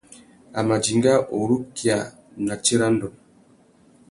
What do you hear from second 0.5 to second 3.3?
A mà dinga urukia a nà tsirândone.